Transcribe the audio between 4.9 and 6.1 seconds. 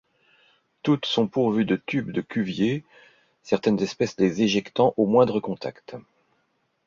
au moindre contact.